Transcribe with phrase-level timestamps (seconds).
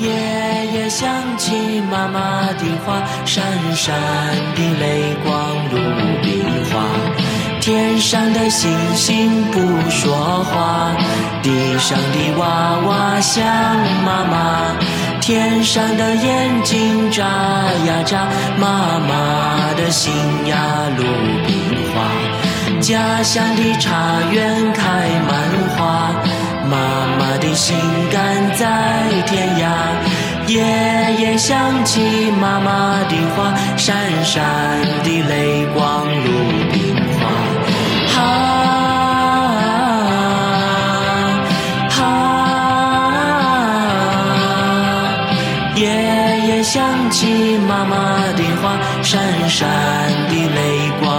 [0.00, 3.94] 夜夜想起妈妈的话，闪闪
[4.54, 5.32] 的泪光
[5.70, 5.76] 如
[6.22, 6.80] 冰花。
[7.60, 10.96] 天上的星星不说话，
[11.42, 13.44] 地上的娃娃想
[14.02, 14.76] 妈妈。
[15.20, 18.26] 天上的眼睛眨呀眨，
[18.58, 20.10] 妈妈的心
[20.46, 20.56] 呀
[20.96, 21.04] 如
[21.46, 21.54] 冰
[21.92, 22.80] 花。
[22.80, 24.82] 家乡的茶园开
[25.28, 25.38] 满
[25.76, 26.14] 花，
[26.70, 26.76] 妈
[27.18, 27.76] 妈的心
[28.12, 28.64] 肝在
[29.26, 29.64] 天涯。
[30.46, 30.62] 夜
[31.18, 34.40] 夜想起妈妈的话，闪闪
[35.02, 36.26] 的泪光如
[36.70, 37.20] 冰花。
[38.12, 38.16] 哈
[41.90, 41.98] 哈，
[45.76, 45.82] 夜
[46.46, 47.96] 夜想起妈妈
[48.36, 49.68] 的话，闪闪
[50.28, 51.09] 的泪光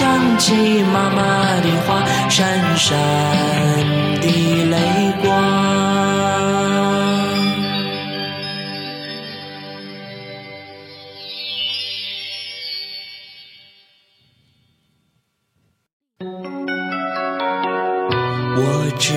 [0.00, 2.98] 想起妈妈的话，闪闪
[4.18, 4.26] 的
[4.64, 5.28] 泪光。
[18.56, 18.58] 我
[18.98, 19.12] 知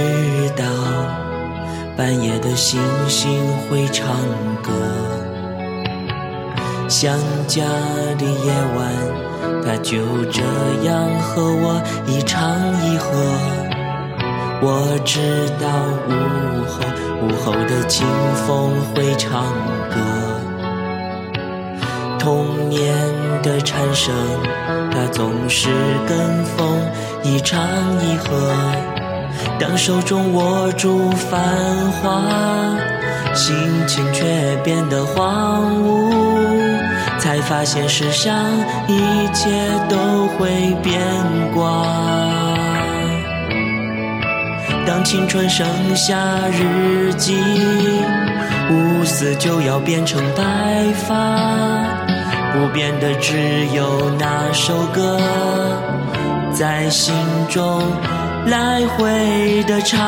[0.57, 0.65] 道，
[1.95, 3.31] 半夜的星星
[3.69, 4.05] 会唱
[4.61, 4.73] 歌，
[6.93, 7.63] 想家
[8.19, 8.85] 的夜晚。
[9.65, 9.97] 他就
[10.31, 10.43] 这
[10.83, 12.39] 样和我一唱
[12.85, 13.09] 一和，
[14.61, 15.67] 我知道
[16.07, 16.11] 午
[16.69, 16.85] 后
[17.23, 18.05] 午后的清
[18.45, 19.41] 风会唱
[19.89, 19.95] 歌，
[22.19, 22.93] 童年
[23.41, 24.13] 的蝉声，
[24.91, 25.69] 它总是
[26.07, 26.77] 跟风
[27.23, 27.59] 一唱
[28.05, 28.53] 一和。
[29.59, 31.41] 当手中握住繁
[32.03, 32.21] 华，
[33.33, 33.55] 心
[33.87, 36.32] 情却变得荒芜。
[37.33, 38.45] 才发现世上
[38.87, 39.49] 一切
[39.89, 41.01] 都会变
[41.51, 41.83] 卦。
[44.85, 46.15] 当青春剩下
[46.51, 47.35] 日记，
[48.69, 50.43] 乌丝就要变成白
[51.07, 51.39] 发。
[52.53, 55.19] 不变的只有那首歌，
[56.53, 57.15] 在心
[57.49, 57.81] 中
[58.45, 60.03] 来回的唱。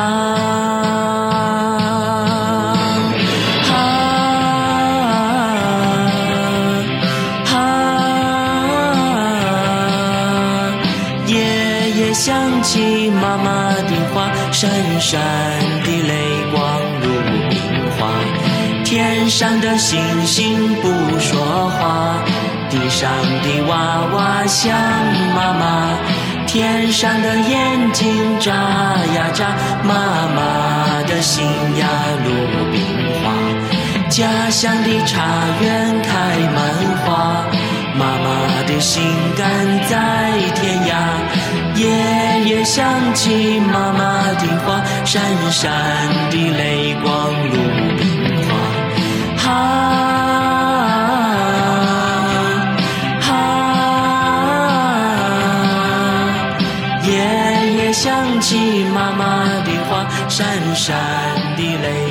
[12.06, 15.20] 也想起妈妈的话，闪闪
[15.82, 16.14] 的泪
[16.54, 17.08] 光如
[17.50, 17.58] 冰
[17.98, 18.06] 花。
[18.84, 22.22] 天上的星星不说话，
[22.70, 23.10] 地上
[23.42, 24.72] 的娃娃想
[25.34, 25.98] 妈妈。
[26.46, 31.44] 天上的眼睛眨呀眨，妈妈的心
[31.76, 31.88] 呀
[32.24, 32.30] 如
[32.70, 32.82] 冰
[33.20, 33.32] 花。
[34.08, 35.24] 家乡的茶
[35.60, 36.72] 园开满
[37.04, 37.44] 花，
[37.98, 39.02] 妈妈的心
[39.36, 39.44] 肝
[39.88, 40.30] 在。
[41.76, 41.84] 夜
[42.46, 45.70] 夜想起妈妈的话，闪闪
[46.30, 47.52] 的泪光如
[47.98, 48.00] 冰
[48.46, 48.48] 花。
[49.36, 49.44] 哈
[53.30, 53.34] 啊，
[57.04, 57.08] 夜
[57.76, 60.96] 夜想起妈妈的话，闪闪
[61.56, 62.05] 的泪。